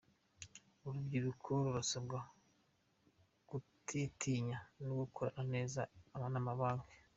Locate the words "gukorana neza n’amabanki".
5.01-6.93